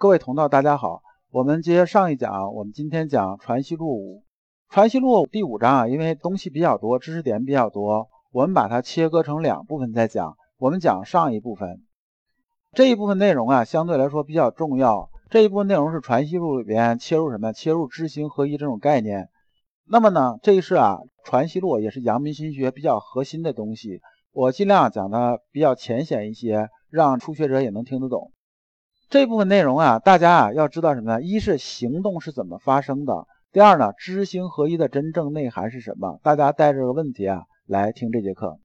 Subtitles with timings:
[0.00, 1.02] 各位同道，大家好。
[1.32, 4.22] 我们接上一讲，我们今天讲《传习录》，
[4.72, 10.36] 《传习录》第五章啊，因为东西比较多，知识点比较多，我们把它切割成两部分再讲。
[10.56, 11.82] 我们讲上一部分，
[12.74, 15.10] 这一部分内容啊，相对来说比较重要。
[15.30, 17.52] 这一部分内容是《传习录》里边切入什么？
[17.52, 19.28] 切入知行合一这种概念。
[19.84, 24.00] 那么呢，这是啊，《传习录》也是阳明心学比较核心的东西。
[24.30, 28.30] 我尽量讲的比较浅显一些，让初学者也能听得懂。
[29.10, 31.22] 这部分内容啊，大家啊要知道什么呢？
[31.22, 36.20] 一是行动是怎么发生的，第二呢，知行合一的真正内涵是什么？
[36.22, 38.58] 大家带着个问题啊来听这节课。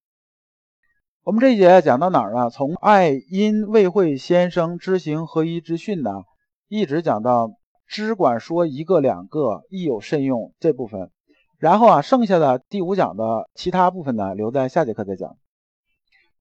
[1.24, 2.50] 我们这一节讲到哪儿呢？
[2.50, 6.12] 从爱因未会先生知行合一之训呢，
[6.68, 7.52] 一直讲到
[7.88, 11.10] 只管说一个两个，亦有慎用这部分。
[11.58, 15.38] 然后啊，剩下的第五讲的其他部分呢，留在下节课再讲。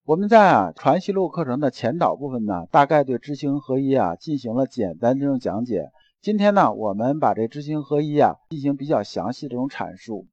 [0.05, 5.91] 我们在啊传习录课程的前导部分呢，大概对知行合一啊进行了简单这种讲解。
[6.21, 10.27] 今天呢，我们把这知行合一啊进行比较详细这种阐述。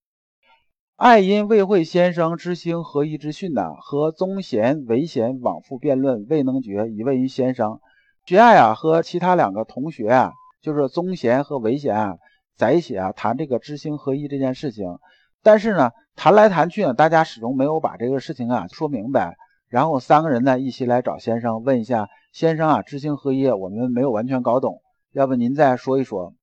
[0.95, 7.80] 爱因未会先生知行合一之训呢，和宗贤、韦贤往复辩论，未能决，以问于先生。
[8.26, 10.31] 学爱啊和其他两个同学啊，
[10.64, 12.17] 就是宗贤和韦贤啊，
[12.58, 14.98] 在一起啊谈这个知行合一这件事情。
[15.44, 19.38] 但是呢，谈来谈去呢，大家始终没有把这个事情啊说明白。
[19.70, 24.81] 然后三个人呢一起来找先生问一下，先生啊，知行合一我们没有完全搞懂，
[25.14, 26.34] 要不您再说一说？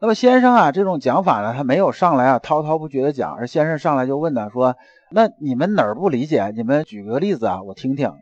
[0.00, 4.76] 那么先生啊，这种讲法呢，他没有上来啊滔滔不绝的讲，而先生上来就问呢，说
[5.10, 6.52] 那你们哪儿不理解？
[6.54, 8.12] 你们举个例子啊，我听听。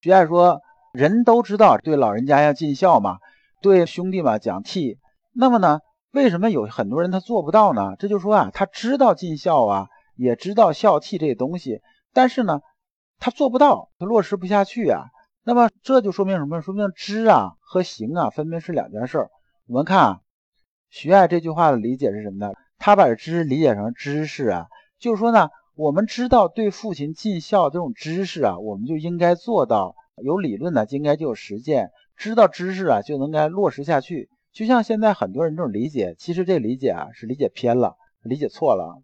[0.00, 0.62] 徐爱说，
[0.94, 3.18] 人都知道对老人家要尽孝嘛，
[3.60, 4.96] 对兄弟嘛讲悌。
[5.34, 5.80] 那么呢，
[6.12, 7.94] 为什么有很多人他做不到呢？
[7.98, 11.82] 这就说啊，他知道尽孝啊，也知道孝悌这东西，
[12.14, 12.62] 但是呢。
[13.22, 15.04] 他做不到，他落实不下去啊。
[15.44, 16.60] 那么这就说明什么？
[16.60, 19.28] 说明知啊和行啊分别是两件事。
[19.68, 20.20] 我们看啊，
[20.90, 22.52] 徐爱这句话的理解是什么呢？
[22.78, 24.66] 他把知理解成知识啊，
[24.98, 29.94] 就是说呢，我们知道对父亲尽孝这种知识啊，我们就应该做到。
[30.20, 31.90] 有理论呢，就应该就有实践。
[32.16, 34.30] 知道知识啊，就能该落实下去。
[34.52, 39.00] 就像现在很多人这种理解，其实这理解啊是理解偏了，理解错了。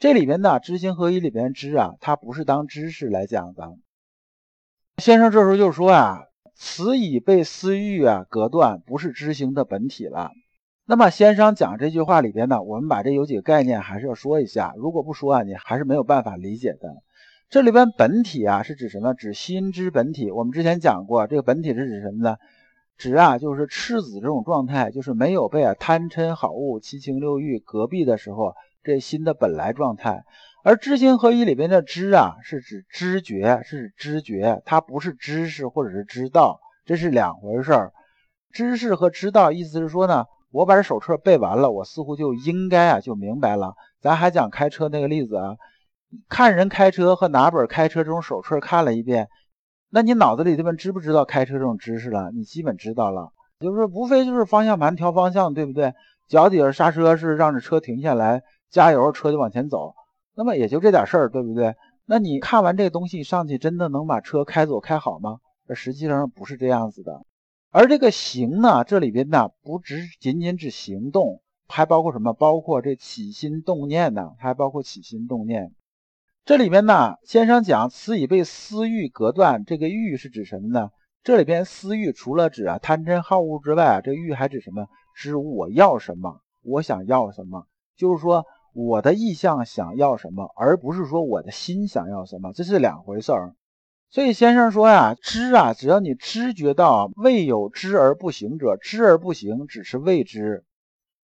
[0.00, 3.72] 这里边的知行合一里边知啊，它不是当知识来讲的。
[4.98, 6.24] 先生这时候就说啊，
[6.54, 10.30] 此已被私欲啊隔断，不是知行的本体了。
[10.84, 14.74] 那么先生讲这句话里边呢，我们把这有几个概念还是要说一下。
[14.76, 17.02] 如果不说啊，你还是没有办法理解的。
[17.48, 19.14] 这里边本体啊是指什么？
[19.14, 20.30] 指心之本体。
[20.30, 22.36] 我们之前讲过，这个本体是指什么呢？
[22.98, 28.54] 指啊就是赤子这种状态，就是没有被啊贪嗔好恶七情六欲隔壁的时候。
[28.84, 30.24] 这心的本来状态，
[30.62, 37.92] 而知行合一里边的知啊，是指知觉，是指知觉，它不是知识或者是知道，这是两回事儿。
[38.52, 43.74] 知识和知道，意思是说呢，我把这手册背完了，我似乎就应该啊就明白了。
[44.00, 45.56] 咱还讲开车那个例子啊，
[46.28, 49.28] 看人开车和拿本开车这种手册看了一遍，
[49.90, 52.30] 那你脑子里这边知不知道开车这种知识了？
[52.32, 55.94] 你基本知道了，就是无非就是方向盘调方向，对不对？
[56.28, 58.42] 脚底下刹车是让这车停下来。
[58.74, 59.94] 加油，车就往前走，
[60.34, 61.76] 那么也就这点事儿，对不对？
[62.06, 65.38] 那你看完这个东西上去，真的能把车开走开好吗？
[65.68, 67.24] 这实际上不是这样子的。
[67.70, 72.32] 而这个行呢，这里边呢不只仅仅指行动，还包括什么？
[72.32, 74.32] 包括这起心动念呢？
[74.40, 75.72] 还包括起心动念。
[76.44, 80.90] 这里边呢，先生讲此已被私欲隔断，这个欲是指什么呢？
[81.22, 84.88] 这里边私欲除了指啊贪嗔好恶之外，这欲还指什么？
[85.14, 86.40] 指我要什么？
[86.64, 87.68] 我想要什么？
[87.96, 88.44] 就是说。
[88.74, 93.54] 我的意向想要什么，而不是说我的心想要什么，这是两回事儿。
[94.10, 100.64] 所以先生说呀，知啊，只要你知觉到未有知而不行者，知而不行只是未知。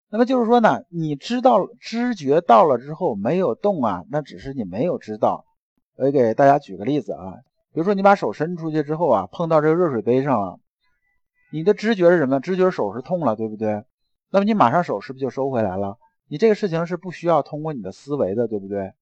[0.10, 5.46] 那么就是说呢，你知道知觉到了之后没有动啊，那只是你没有知道。
[5.96, 7.34] 我给大家举个例子啊，
[7.74, 10.60] 比如说你把手伸出去之后啊，碰到这个热水杯上了，
[11.52, 12.40] 你的知觉是什么？
[12.40, 13.84] 知觉手是痛了，对不对？
[14.32, 15.98] 那么你马上手是不是就收回来了？
[16.30, 18.94] 你这个事情是不需要通过你的思维的，对不对？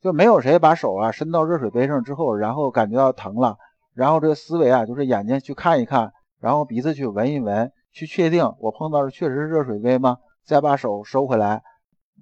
[0.00, 3.56] 就没有谁把手啊伸到热水杯上之后，然后感觉到疼了，
[3.94, 10.18] 然后这个思维啊就是眼睛去看一看，然后鼻子去闻一闻，去确定我碰到的确实是热水杯吗？
[10.44, 11.62] 再把手收回来，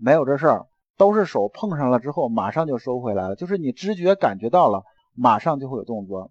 [0.01, 0.67] 没有这事儿，
[0.97, 6.31] 都是手碰上了之后马上就收回来了，就是你知觉感觉到了，马上就会有动作。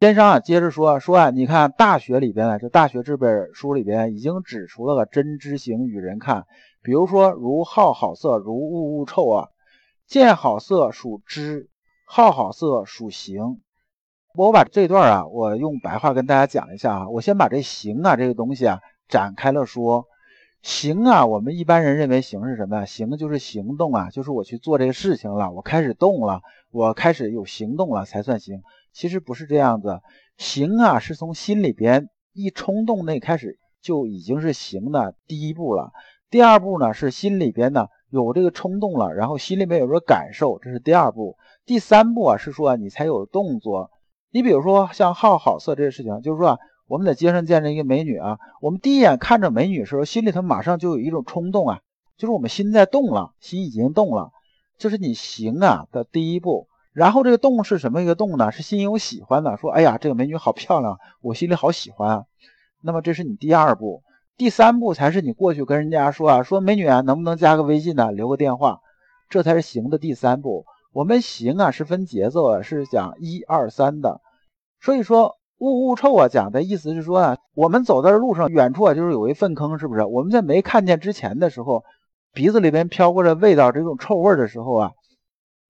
[0.00, 6.46] 先生啊，接着说说啊，你看《大学》里边啊，这《大学》这本书里边已经指出了个真知行与人看。
[6.82, 9.48] 比如说，如好好色，如恶恶臭啊，
[10.06, 11.68] 见好色属知，
[12.06, 13.60] 好好色属行。
[14.34, 17.08] 我把这段啊，我用白话跟大家讲一下啊。
[17.08, 20.06] 我先把这行啊这个东西啊展开了说。
[20.62, 22.84] 行啊，我们一般人认为行是什么呀？
[22.84, 26.40] 行就是行动啊，就是我去做这个事情了，我开始动了，
[26.70, 28.62] 我开始有行动了才算行。
[28.92, 30.00] 其实不是这样子，
[30.36, 35.90] 行啊是从心里边一冲动那开始就已经是行的第一步了。
[36.32, 41.36] 第二步呢是心里边呢有这个冲动了，然后心里面有个感受，这是第二步。
[41.66, 43.90] 第三步啊是说你才有动作。
[44.30, 46.58] 你比如说像好好色这个事情，就是说啊。
[46.88, 51.80] 我们在街上见着一个美女啊，我们第一眼看着美女的时候，心里头马上就有一种冲动啊，
[52.18, 54.30] 就是我们心在动了，心已经动了，
[54.76, 56.66] 这是你行啊的第一步。
[56.92, 58.52] 然后这个动是什么一个动呢？
[58.52, 62.26] 是心有喜欢的，说哎呀，这个美女好漂亮，我心里好喜欢。
[62.82, 64.02] 那么这是你第二步，
[64.36, 68.12] 第三步才是你过去跟人家说啊，说美女啊，能不能加个微信呢？
[68.12, 68.80] 留个电话，
[69.28, 70.64] 这才是行的第三步。
[70.92, 74.20] 我们行啊是分节奏啊，是讲一二三的，
[74.80, 75.36] 所以说。
[75.58, 80.02] 雾雾臭啊，讲的意思是说啊，我们走在路上，远处啊就是有一粪坑，是不是？
[80.02, 81.84] 我们在没看见之前的时候，
[82.32, 84.92] 鼻子里边飘过来味道，这种臭味的时候啊，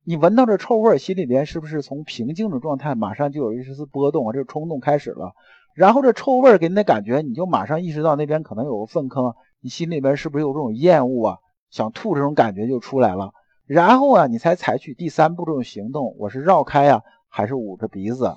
[0.03, 4.33] 你闻到这臭味，心里边是不是从平静的状态马上就有一丝丝波动啊？
[4.33, 5.35] 这个冲动开始了，
[5.75, 11.39] 然后这臭味给你的感觉，你就马上意识到那边可能有个粪坑，你心里边是不是有这种厌恶啊？
[11.71, 13.33] 想吐这种感觉就出来了，
[13.65, 18.35] 然后啊，你才采取第三步这种行动，我是绕开啊，还是捂着鼻子？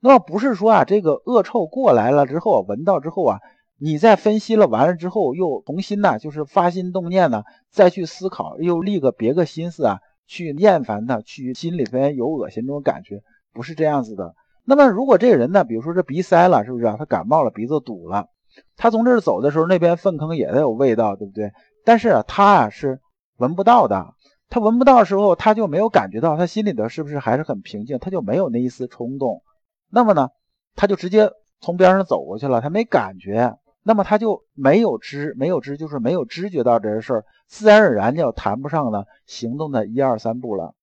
[0.00, 3.40] 那不是说啊，这个恶臭过来了之后，闻到之后啊，
[3.78, 13.22] 你再分析了完了之后，又重新呢，就是发心动念呢，再去思考，又立个别个心思啊，去厌烦他，去心里边有恶心这种感觉，
[13.52, 14.34] 不是这样子的。
[14.64, 16.96] 那么如果这个人呢，比如说这鼻塞了，是不是啊？
[16.98, 18.28] 他感冒了，鼻子堵了，
[18.76, 21.52] 他从这儿走的时候，那边粪坑也得有味道，对不对？
[21.84, 23.00] 但是他啊是
[23.36, 24.14] 闻不到的，
[24.48, 27.98] 他闻不到的时候，他就没有感觉到，他心里头是不是还是很平静？
[27.98, 29.42] 他就没有那一丝冲动。
[29.90, 30.30] 那么呢，
[30.74, 40.74] 他就直接从边上走过去了，他没感觉，那么他就没有知，没有知就是没有知觉到这些事儿，自然而然就谈不上呢行动的一二三步了。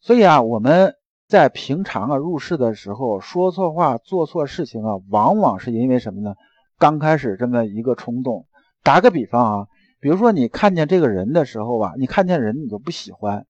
[0.00, 0.94] 所以啊，我们
[1.28, 6.36] 在平常啊入世的时候说错话、做错事情啊，往往是因为什么呢？
[6.78, 8.46] 刚开始这么一个冲动。
[8.84, 9.66] 打个比方啊，
[9.98, 13.44] 比如说你看见这个人的时候啊，你看见人你就不喜欢，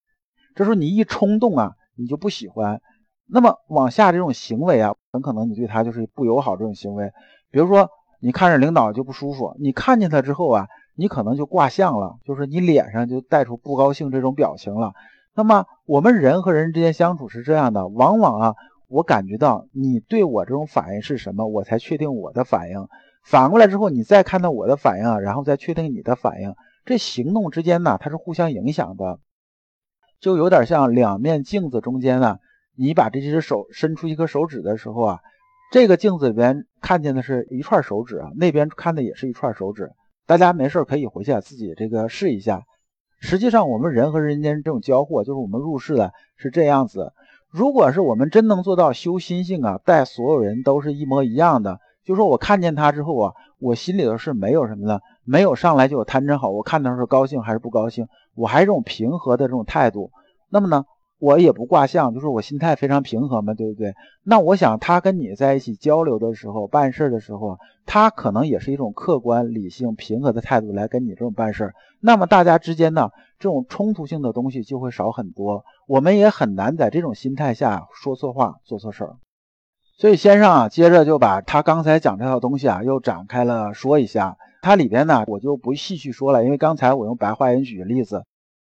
[0.54, 2.80] 这时候你一冲动啊，你就不喜欢。
[3.28, 7.12] 那么往下这种行为啊，很可能你对他就是不友好这种行为。
[7.50, 7.90] 比如说，
[8.20, 14.94] 你看着领导就不舒服，你看见他之后啊，你可能就挂相了，就是你脸上就带出不高兴这种表情了。
[15.36, 18.54] 那么我们人和人之间相处是这样的，往往啊，
[18.88, 22.88] 我感觉到你对我这种反应是什么，我才确定我的反应。
[23.22, 26.54] 反过来之后，你再看到我的反应啊，然后再确定你的反应。
[26.86, 29.18] 这行动之间呢，它是互相影响的，
[30.20, 32.38] 就有点像两面镜子中间呢。
[32.78, 35.20] 你把这只手伸出一个手指的时候啊，
[35.70, 39.90] 这个镜子里边看见的是一串手指啊，那边看的也是一串手指。
[40.26, 42.62] 大家没事可以回去，自己这个试一下。
[43.18, 47.12] 实际上，我们人和人间这种交互，就是我们入世的是这样子。
[47.50, 60.10] 如果是我们真能做到修心性啊，待所有人都是一模一样的，就说我看见他之后啊，我心里头是没有什么的，没有上来就有贪嗔好，我看他是高兴还是不高兴，我还是这种平和的这种态度。
[60.50, 60.84] 那么呢？
[61.18, 63.94] 我也不卦象，就是我心态非常平和嘛，对不对？
[64.22, 71.72] 那我想他跟你在一起交流的时候、办事的时候，他可能也是一种客观、理性、平和的态度来跟你这种办事。
[72.00, 79.16] 那么大家之间呢，这种冲突性的东西就会少很多，我们也很难在这种心态下说错话、做错事儿。
[79.98, 84.36] 所以先生啊，接着就把他刚才讲这套东西啊，又展开了说一下。
[84.60, 88.24] 它里边呢，我就不细细说了，因为刚才我用白话音举的例子。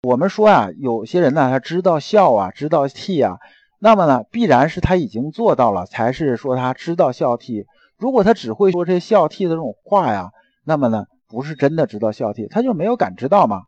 [0.03, 3.39] 我们说啊，有些人呢，他知道孝啊，知道悌啊，
[3.79, 7.65] 那么呢，必然是他已经做到了，才是说他知道孝悌。
[7.97, 10.29] 如果他只会说这孝悌的这种话呀，
[10.63, 13.63] 那么呢，不是真的知道孝悌，他就没有感知到嘛。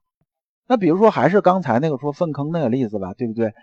[0.68, 3.54] 那比如说，还是刚才那个说粪坑那个例子吧，对不对？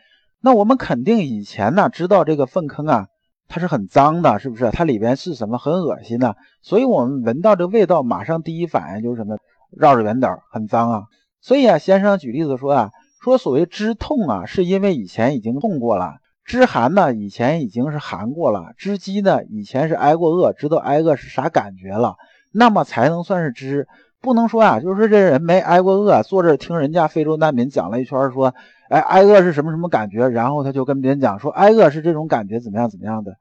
[0.40, 3.06] 那我们肯定以前呢，知道这个粪坑啊，
[3.46, 4.72] 它是很脏的，是不是？
[4.72, 9.38] 它里边是什么很恶心的，所以我们闻到这味道，马上第一反应就是什么？
[9.70, 11.02] 绕着远点很脏啊。
[11.40, 12.90] 所以啊，先生举例子说啊，
[13.22, 22.16] 说所谓知痛啊，是因为以前已经痛过了；知寒呢，以前已经是寒过了；知饥呢，以前是挨过饿，知道挨饿是啥感觉了，
[22.52, 23.86] 那么才能算是知。
[24.20, 28.54] 不能说啊，就是这人没挨过饿，坐这听人家非洲难民讲了一圈，说，
[28.88, 33.36] 哎，挨饿是什么什么感觉，然后他就跟别人讲说，挨饿是这种感觉，怎么样怎么样的，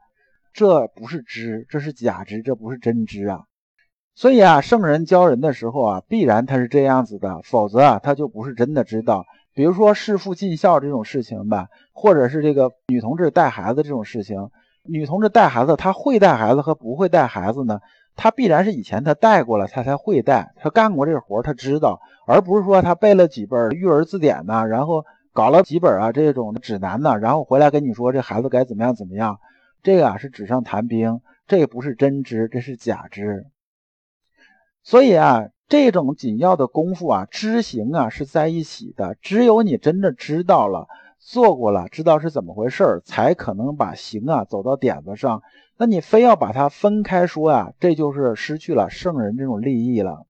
[0.54, 3.46] 这不是知，这是假知，这不是真知啊。
[4.16, 9.26] 所以啊，圣人教人的时候啊，必然他是这样子的，否则啊，他就不是真的知道。
[9.54, 14.50] 比如说弑父尽孝这种事情吧，或者是这个女同志带孩子这种事情，
[14.84, 17.80] 女同志带孩子，她会带孩子和不会带孩子呢，
[18.16, 25.04] 他必然是以前他带过了，他才会带，他干过这个活他知道，而不是说他背了几本育儿字典呢，然后
[25.34, 29.40] 搞了几本啊这种指南呢，然后回来跟你说这孩子该怎么样怎么样，
[29.84, 33.46] 这个啊是纸上谈兵，这不是真知，这是假知。
[34.86, 40.88] 所以啊，这种紧要的功夫啊，知行啊是在一起的，只有你真的知道了。
[41.20, 45.42] 做过了，知道是怎么回事儿才可能把行啊走到点子上。
[45.76, 50.28] 那你非要把它分开说啊，这就是失去了圣人这种利益了。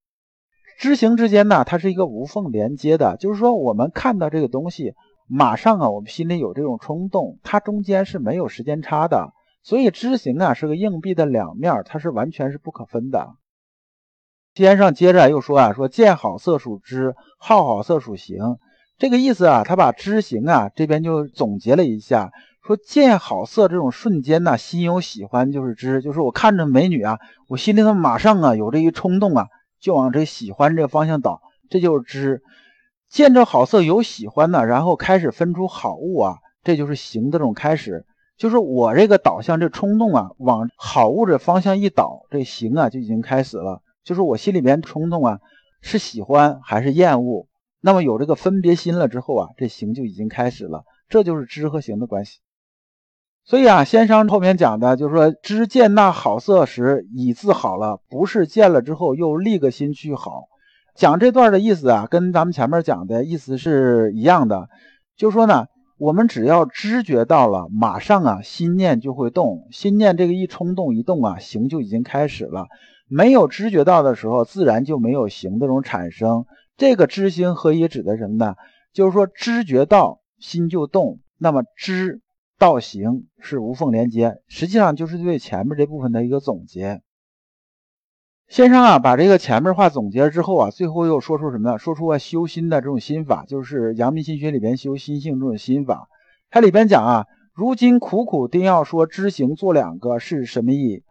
[0.79, 4.93] 知行之间呢，它是一个无缝连接的，就是说我们看到这个东西，
[5.27, 9.33] 马上啊，我们心里有这种冲动，它中间是没有时间差的。
[9.63, 13.35] 所以知行啊是个硬币的两面，它是完全是不可分的。
[14.55, 18.57] 先生接着又说啊，说见好色属知，好好色属行。
[18.97, 22.31] 这个意思啊，他把知行啊这边就总结了一下，
[22.65, 27.19] 说见好色这种瞬间呢，心有喜欢就是知，就是我看着美女啊，
[27.50, 29.47] 我心里头马上啊有这一冲动啊，
[29.81, 32.41] 就往这喜欢这个方向倒，这就是知。
[33.09, 38.05] 见着好色有喜欢呢，然后开始分出好物啊，这就是行的这种开始，
[38.38, 45.39] 就是我这个导向这冲动啊，往好物这方向一倒，这行啊就已经开始了，就是我心里面冲动啊
[45.81, 47.47] 是喜欢还是厌恶。
[47.81, 52.39] 那么有这个分别心了之后啊，这行就已经开始了，这就是知和行的关系。
[53.43, 60.45] 所以啊，先生后面讲的就是说，知见那好色时已自好了，不是见了之后又立个心去好。
[60.95, 64.69] 讲这段的意思啊，跟咱们前面讲的意思是一样的，
[65.15, 65.67] 就说呢，
[66.00, 72.67] 我们只要知觉到了，马上啊，心念就会动，心念这个一冲动一动啊，行就已经开始了。
[73.07, 76.45] 没有知觉到的时候，自然就没有行这种产生。
[76.77, 78.55] 这个知行合一指的什么呢？
[78.93, 82.21] 就是说知觉到心就动，那么知
[82.57, 87.01] 到行是无缝连接，实际上就是对前面这部分的一个总结。
[88.47, 91.77] 先生啊，把这个前面话总结了之后啊，最后又说出什么呢？
[91.77, 96.09] 说出啊修心的这种心法，就是阳明心学里边修心性这种心法。
[96.50, 101.03] 它里边讲啊，如今苦苦定要说知行做两个是什么意？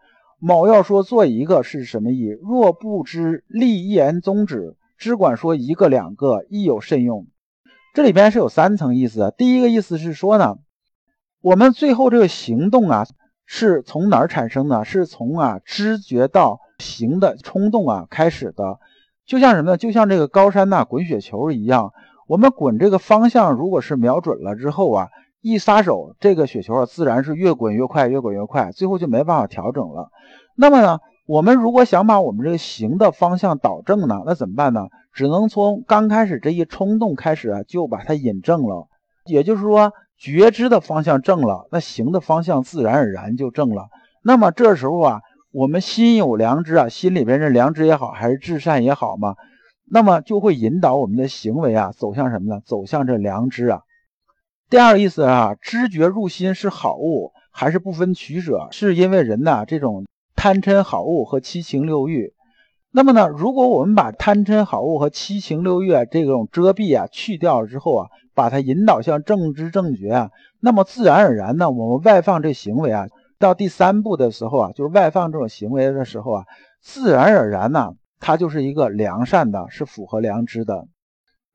[0.47, 2.27] 某要说做一个是什么意？
[2.43, 4.77] 若不知立言宗旨。
[4.99, 7.27] 只管说一个两个亦有甚用，
[7.95, 9.35] 这里边是有三层意思。
[9.39, 10.59] 第一个意思是说呢，
[11.41, 13.07] 我们最后这个行动啊，
[13.47, 14.85] 是从哪儿产生的？
[14.85, 18.79] 是从啊知觉到行的冲动啊开始的。
[19.27, 19.77] 就像什么呢？
[19.79, 21.93] 就像这个高山呐滚雪球一样，
[22.29, 25.09] 我们滚这个方向如果是瞄准了之后啊，
[25.45, 30.09] 一撒手，这个雪球啊自然是越滚越快，越滚越快，最后就没办法调整了。
[30.57, 31.01] 那么呢？
[31.27, 34.87] 我们如果想把我们这个行的方向导正呢，那怎么办呢？
[35.13, 38.89] 只能从刚开始这一冲动开始啊，就把它引正了。
[39.27, 43.89] 也就是说，觉知的方向正了，那行的方向自然而然就正了。
[44.23, 45.21] 那么这时候啊，
[45.53, 49.35] 我们心有良知啊，心里边是良知也好，还是至善也好嘛，
[49.91, 52.63] 那么就会引导我们的行为啊，走向什么呢？
[52.65, 53.83] 走向这良知啊。
[54.71, 58.69] 第二个意思啊，知觉入心是好物，还是不分取舍？
[58.71, 60.05] 是因为人呐这种。
[60.37, 62.35] 贪嗔好物和七情六欲，
[62.91, 63.29] 那么呢？
[63.29, 70.31] 如果我们把贪嗔好物和七情六欲啊这种遮蔽啊去掉了之后啊，把它引导向正知正觉啊，
[70.61, 73.07] 那么自然而然呢，我们外放这行为啊，
[73.39, 76.45] 到第三步的时候啊，就是外放这种行为的时候啊，
[76.83, 80.87] 自然而然呢，它就是一个良善的，是符合良知的。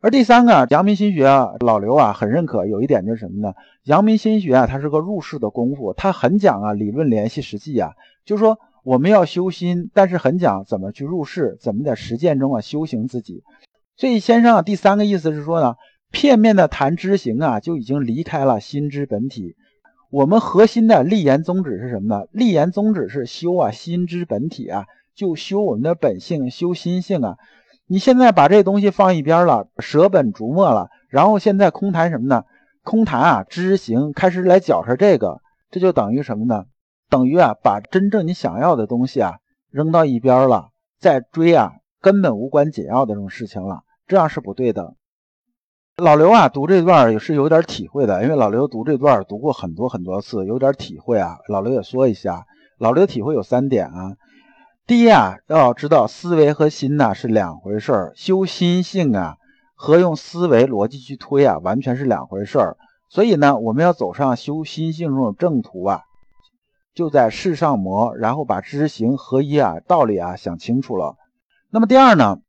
[0.02, 3.54] 而第三个，阳明心学啊，老刘啊很认可，有一点就是什么呢？
[3.84, 7.92] 阳明心学啊，它是个入世的功夫，它很讲啊理论联系实际啊，
[8.26, 8.60] 就是说。
[8.86, 13.44] 我们要修心，但是很讲怎么去入世，怎么在实践中啊修行自己。
[13.98, 15.76] 所以先生啊，第三个意思是说呢，
[16.12, 19.58] 片面的谈知行啊，就已经离开了心之本体。
[20.10, 22.26] 我们核心的立言宗旨是什么呢？
[22.32, 27.36] 立言宗旨是修啊心之本体啊，就修我们的本性，修心性啊。
[27.92, 32.44] 你现在把这东西放一边了，舍本逐末了，然后现在空谈什么呢？
[32.84, 35.42] 空谈啊知行，开始来搅和这个，
[35.72, 36.66] 这就等于什么呢？
[37.10, 39.38] 等于啊，把真正你想要的东西啊
[39.72, 40.70] 扔到一边了，
[41.00, 44.94] 再追啊根本无关紧要的这种事情了，这样是不对的。
[45.98, 51.40] 老刘啊，读这段也是有点体会的，因为老刘读这段读过很多很多次，有点体会啊。
[51.48, 52.46] 老刘也说一下，
[52.78, 54.14] 老刘的体会有三点啊。
[54.90, 59.38] 第一啊，要知道思维和心呐是两回事儿，修心性啊
[59.76, 62.76] 和用思维逻辑去推啊完全是两回事儿。
[63.08, 66.02] 所以呢，我们要走上修心性这种正途啊。
[66.96, 71.18] 就在世上磨，然后把知行合一啊道理啊想清楚了。
[71.70, 72.40] 那么第二呢，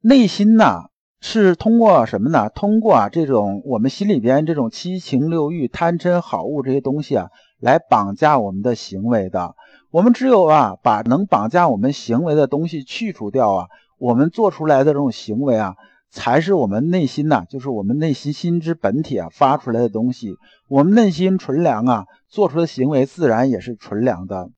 [0.00, 0.84] 内心呢
[1.20, 2.48] 是通过什么呢？
[2.48, 7.26] 通过啊这种我们心里边这种七情六欲、贪嗔好恶这些东西啊
[7.58, 9.56] 来绑架我们的行为的。
[9.96, 15.74] 我们只有啊，把能绑架我们行为的东西去除掉啊，我们做出来的这种行为啊，
[16.10, 20.34] 才是我们内心呐，就是我们内心心之本体啊发出来的东西。
[20.68, 24.50] 我们内心纯良啊，做出的行为自然也是纯良的。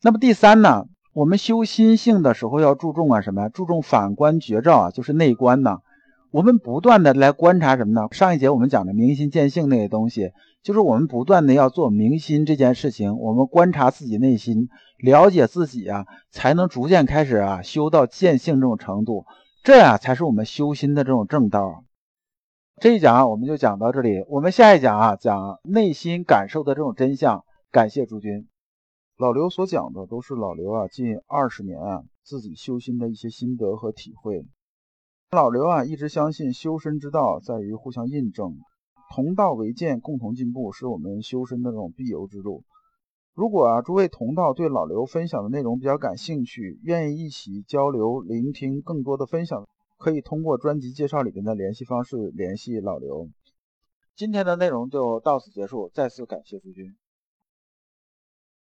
[0.00, 3.50] 那么第三呢，我们修心性的时候要注重啊什么？
[3.50, 5.80] 注重反观觉照啊，就是内观呐。
[6.30, 8.08] 我们不断的来观察什么呢？
[8.12, 10.30] 上一节我们讲的明心见性那些东西，
[10.62, 13.16] 就是我们不断的要做明心这件事情。
[13.18, 19.24] 我们观察自己内心，了解自己啊，才能逐渐开始啊修到见性这种程度。
[19.62, 21.84] 这样才是我们修心的这种正道。
[22.80, 24.24] 这一讲啊，我们就讲到这里。
[24.28, 27.44] 我们下一讲啊，讲内心感受的这种真相。
[27.70, 28.48] 感谢诸君。
[29.18, 34.46] 老刘所讲的都是老刘啊近二十年啊自己修心的一些心得和体会。
[35.32, 38.58] 老刘啊，一直相信修身之道在于互相印证，
[39.14, 42.64] 同道为鉴，共同进步，是我们修身的这种必由之路。
[43.34, 53.28] 如果啊，诸位同道对老刘分享的内容比较感兴趣，愿意一起交流、聆听更多的分享，可以通过专辑介绍里边的联系方式联系老刘。
[54.16, 56.96] 今天的内容就到此结束，再次感谢诸君。